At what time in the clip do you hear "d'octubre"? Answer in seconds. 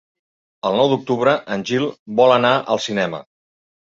0.93-1.35